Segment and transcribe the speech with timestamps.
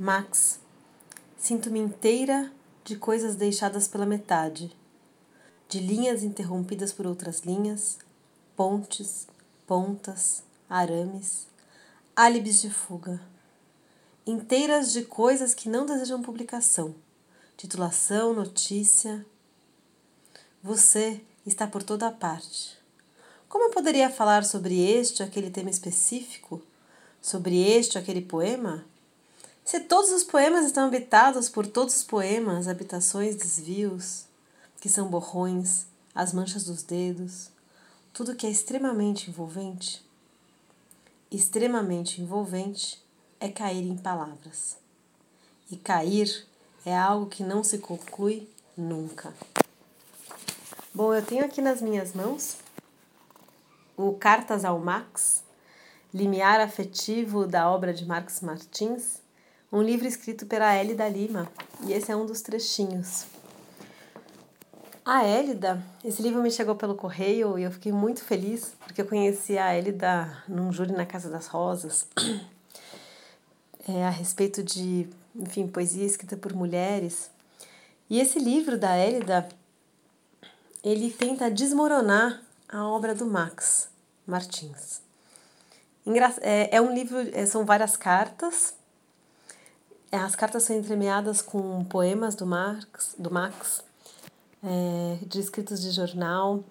[0.00, 0.60] Max,
[1.36, 2.52] sinto-me inteira
[2.84, 4.72] de coisas deixadas pela metade,
[5.68, 7.98] de linhas interrompidas por outras linhas,
[8.54, 9.26] pontes,
[9.66, 11.48] pontas, arames,
[12.14, 13.20] álibis de fuga,
[14.24, 16.94] inteiras de coisas que não desejam publicação,
[17.56, 19.26] titulação, notícia.
[20.62, 22.78] Você está por toda a parte.
[23.48, 26.62] Como eu poderia falar sobre este ou aquele tema específico?
[27.20, 28.86] Sobre este ou aquele poema?
[29.68, 34.24] Se todos os poemas estão habitados por todos os poemas, habitações, desvios,
[34.80, 37.50] que são borrões, as manchas dos dedos,
[38.14, 40.02] tudo que é extremamente envolvente,
[41.30, 43.04] extremamente envolvente
[43.38, 44.78] é cair em palavras.
[45.70, 46.46] E cair
[46.82, 49.34] é algo que não se conclui nunca.
[50.94, 52.56] Bom, eu tenho aqui nas minhas mãos
[53.98, 55.44] o Cartas ao Max,
[56.14, 59.27] limiar afetivo da obra de Marx Martins,
[59.70, 61.50] um livro escrito pela Hélida Lima,
[61.82, 63.26] e esse é um dos trechinhos.
[65.04, 69.06] A Hélida, esse livro me chegou pelo correio e eu fiquei muito feliz porque eu
[69.06, 72.06] conheci a Hélida num júri na Casa das Rosas,
[73.86, 77.30] é, a respeito de, enfim, poesia escrita por mulheres.
[78.08, 79.48] E esse livro da Hélida,
[80.82, 83.88] ele tenta desmoronar a obra do Max
[84.26, 85.02] Martins.
[86.40, 88.77] É, é um livro, é, são várias cartas
[90.16, 93.84] as cartas são entremeadas com poemas do Marx, do Max,
[94.62, 96.64] é, de escritos de jornal,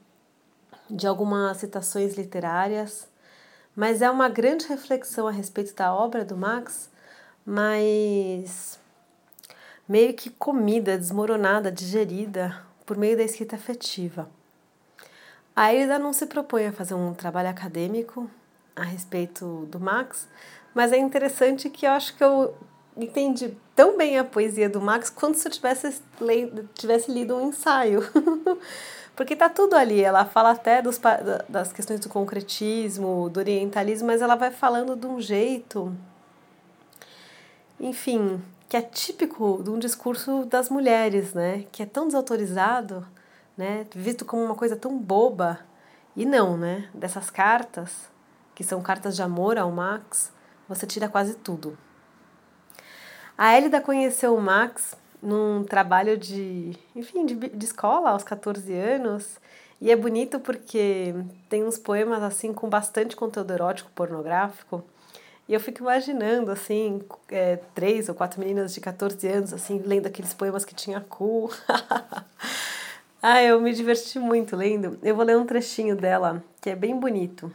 [0.90, 3.08] de algumas citações literárias,
[3.76, 6.90] mas é uma grande reflexão a respeito da obra do Max,
[7.46, 8.80] mas
[9.88, 14.28] meio que comida, desmoronada, digerida por meio da escrita afetiva.
[15.56, 18.30] A Elida não se propõe a fazer um trabalho acadêmico
[18.76, 20.28] a respeito do Max,
[20.74, 22.56] mas é interessante que eu acho que eu
[22.98, 26.02] entendi tão bem a poesia do Max quanto se eu tivesse,
[26.74, 28.02] tivesse lido um ensaio.
[29.16, 31.00] Porque tá tudo ali, ela fala até dos,
[31.50, 35.92] das questões do concretismo, do orientalismo, mas ela vai falando de um jeito,
[37.80, 41.66] enfim, que é típico de um discurso das mulheres, né?
[41.72, 43.08] Que é tão desautorizado,
[43.58, 43.88] né?
[43.92, 45.60] Visto como uma coisa tão boba.
[46.16, 46.88] E não, né?
[46.94, 48.10] Dessas cartas,
[48.54, 50.32] que são cartas de amor ao Max,
[50.68, 51.78] você tira quase tudo.
[53.38, 59.38] A Elida conheceu o Max num trabalho de, enfim, de, de escola aos 14 anos.
[59.80, 61.14] E é bonito porque
[61.48, 64.84] tem uns poemas assim com bastante conteúdo erótico pornográfico.
[65.48, 70.08] E eu fico imaginando, assim, é, três ou quatro meninas de 14 anos, assim, lendo
[70.08, 71.50] aqueles poemas que tinha cu.
[73.22, 75.00] ah, eu me diverti muito lendo.
[75.02, 77.54] Eu vou ler um trechinho dela, que é bem bonito.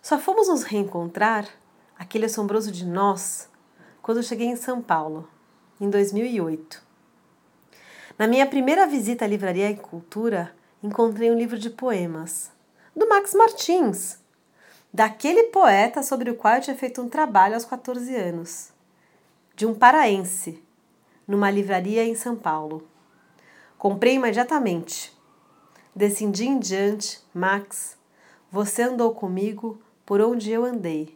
[0.00, 1.46] Só fomos nos reencontrar,
[1.98, 3.46] aquele assombroso de nós,
[4.08, 5.28] quando cheguei em São Paulo,
[5.78, 6.82] em 2008.
[8.18, 10.50] Na minha primeira visita à Livraria e Cultura,
[10.82, 12.50] encontrei um livro de poemas,
[12.96, 14.18] do Max Martins,
[14.90, 18.72] daquele poeta sobre o qual eu tinha feito um trabalho aos 14 anos,
[19.54, 20.64] de um paraense,
[21.26, 22.88] numa livraria em São Paulo.
[23.76, 25.14] Comprei imediatamente.
[25.94, 27.98] Descendi em diante, Max,
[28.50, 31.14] você andou comigo por onde eu andei.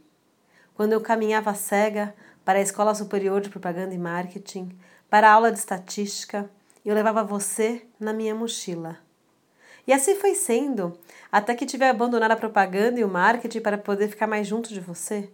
[0.75, 2.15] Quando eu caminhava cega,
[2.45, 4.77] para a Escola Superior de Propaganda e Marketing,
[5.09, 6.51] para a aula de estatística,
[6.85, 8.99] eu levava você na minha mochila.
[9.87, 10.97] E assim foi sendo,
[11.31, 14.69] até que tive a abandonar a propaganda e o marketing para poder ficar mais junto
[14.69, 15.29] de você.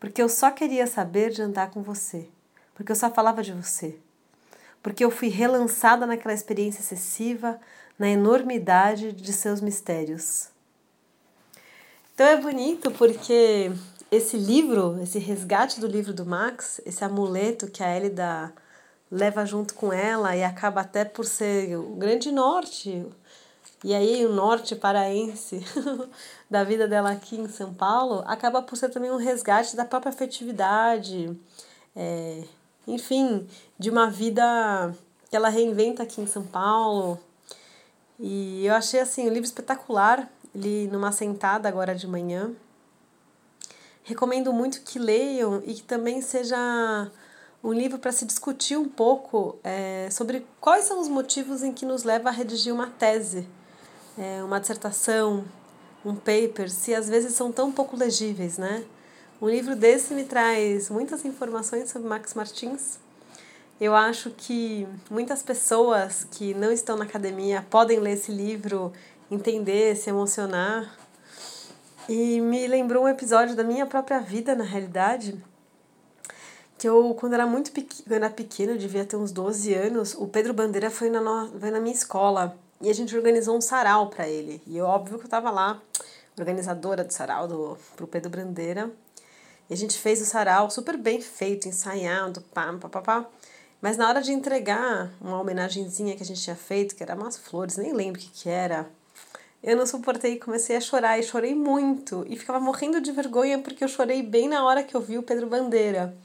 [0.00, 2.28] Porque eu só queria saber de andar com você,
[2.74, 3.98] porque eu só falava de você.
[4.82, 7.60] Porque eu fui relançada naquela experiência excessiva,
[7.96, 10.48] na enormidade de seus mistérios.
[12.14, 13.70] Então é bonito porque
[14.12, 18.52] esse livro, esse resgate do livro do Max, esse amuleto que a Elida
[19.10, 23.06] leva junto com ela e acaba até por ser o grande norte,
[23.82, 25.64] e aí o norte paraense
[26.48, 30.10] da vida dela aqui em São Paulo, acaba por ser também um resgate da própria
[30.10, 31.34] afetividade,
[31.96, 32.44] é,
[32.86, 33.48] enfim,
[33.78, 34.94] de uma vida
[35.30, 37.18] que ela reinventa aqui em São Paulo.
[38.20, 42.54] E eu achei assim o livro espetacular, ele numa sentada agora de manhã.
[44.04, 46.56] Recomendo muito que leiam e que também seja
[47.62, 51.86] um livro para se discutir um pouco é, sobre quais são os motivos em que
[51.86, 53.46] nos leva a redigir uma tese,
[54.18, 55.44] é, uma dissertação,
[56.04, 58.84] um paper, se às vezes são tão pouco legíveis, né?
[59.40, 62.98] Um livro desse me traz muitas informações sobre Max Martins.
[63.80, 68.92] Eu acho que muitas pessoas que não estão na academia podem ler esse livro,
[69.30, 71.01] entender, se emocionar
[72.08, 75.42] e me lembrou um episódio da minha própria vida, na realidade,
[76.76, 80.14] que eu, quando era muito pequena, eu era pequena, eu devia ter uns 12 anos,
[80.14, 83.60] o Pedro Bandeira foi na, no, foi na minha escola e a gente organizou um
[83.60, 84.60] sarau para ele.
[84.66, 85.80] E é óbvio que eu tava lá,
[86.36, 88.90] organizadora do sarau do, pro Pedro Bandeira.
[89.70, 93.26] E a gente fez o sarau super bem feito, ensaiado, pá, pá, pá, pá.
[93.80, 97.36] Mas na hora de entregar uma homenagenzinha que a gente tinha feito, que era umas
[97.36, 98.90] flores, nem lembro o que que era,
[99.62, 102.26] eu não suportei e comecei a chorar, e chorei muito.
[102.28, 105.22] E ficava morrendo de vergonha porque eu chorei bem na hora que eu vi o
[105.22, 106.16] Pedro Bandeira.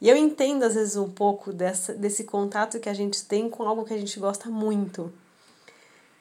[0.00, 3.62] E eu entendo, às vezes, um pouco dessa, desse contato que a gente tem com
[3.62, 5.12] algo que a gente gosta muito.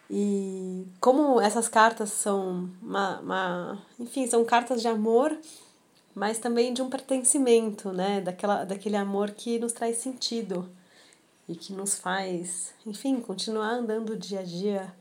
[0.09, 5.35] E como essas cartas são uma, uma enfim, são cartas de amor,
[6.13, 8.21] mas também de um pertencimento, né?
[8.21, 10.69] Daquela, daquele amor que nos traz sentido
[11.49, 14.93] e que nos faz, enfim, continuar andando dia a dia.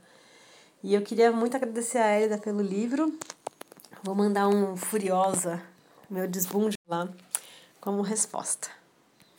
[0.86, 3.18] E eu queria muito agradecer a Elida pelo livro.
[4.02, 5.62] Vou mandar um Furiosa,
[6.10, 7.08] meu desbunde lá
[7.80, 8.68] como resposta.